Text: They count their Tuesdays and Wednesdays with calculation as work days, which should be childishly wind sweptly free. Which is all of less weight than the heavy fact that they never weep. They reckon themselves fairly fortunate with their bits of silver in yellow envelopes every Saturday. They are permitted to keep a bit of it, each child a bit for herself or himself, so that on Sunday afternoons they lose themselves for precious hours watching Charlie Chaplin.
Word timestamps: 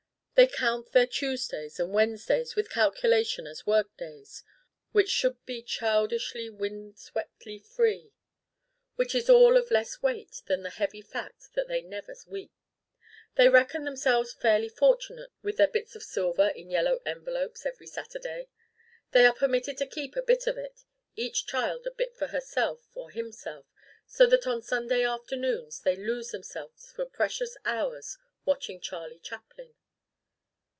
They 0.35 0.47
count 0.47 0.91
their 0.91 1.05
Tuesdays 1.05 1.79
and 1.79 1.93
Wednesdays 1.93 2.55
with 2.55 2.71
calculation 2.71 3.45
as 3.45 3.67
work 3.67 3.95
days, 3.95 4.43
which 4.91 5.07
should 5.09 5.37
be 5.45 5.61
childishly 5.61 6.49
wind 6.49 6.97
sweptly 6.97 7.59
free. 7.59 8.11
Which 8.95 9.13
is 9.13 9.29
all 9.29 9.55
of 9.55 9.69
less 9.69 10.01
weight 10.01 10.41
than 10.47 10.63
the 10.63 10.71
heavy 10.71 11.03
fact 11.03 11.53
that 11.53 11.67
they 11.67 11.83
never 11.83 12.15
weep. 12.25 12.51
They 13.35 13.49
reckon 13.49 13.83
themselves 13.83 14.33
fairly 14.33 14.67
fortunate 14.67 15.29
with 15.43 15.57
their 15.57 15.67
bits 15.67 15.95
of 15.95 16.01
silver 16.01 16.47
in 16.47 16.71
yellow 16.71 17.01
envelopes 17.05 17.63
every 17.63 17.85
Saturday. 17.85 18.49
They 19.11 19.27
are 19.27 19.35
permitted 19.35 19.77
to 19.77 19.85
keep 19.85 20.15
a 20.15 20.23
bit 20.23 20.47
of 20.47 20.57
it, 20.57 20.85
each 21.15 21.45
child 21.45 21.85
a 21.85 21.91
bit 21.91 22.15
for 22.15 22.29
herself 22.29 22.81
or 22.97 23.11
himself, 23.11 23.67
so 24.07 24.25
that 24.25 24.47
on 24.47 24.63
Sunday 24.63 25.03
afternoons 25.03 25.81
they 25.81 25.95
lose 25.95 26.29
themselves 26.31 26.91
for 26.95 27.05
precious 27.05 27.55
hours 27.63 28.17
watching 28.43 28.81
Charlie 28.81 29.19
Chaplin. 29.19 29.75